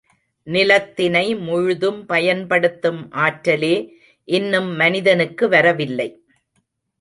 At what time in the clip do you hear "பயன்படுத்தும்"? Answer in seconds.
2.05-3.11